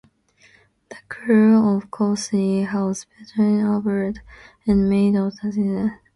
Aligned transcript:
The 0.89 0.95
crew 1.09 1.77
of 1.77 1.91
"Chauncey" 1.95 2.63
hauled 2.63 3.05
Peterson 3.15 3.63
aboard 3.63 4.21
and 4.65 4.89
made 4.89 5.13
the 5.13 5.21
line 5.25 5.31
fast. 5.93 5.99